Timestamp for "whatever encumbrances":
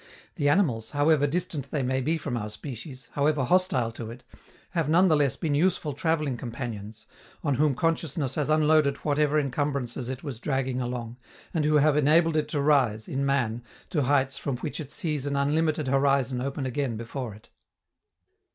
9.05-10.09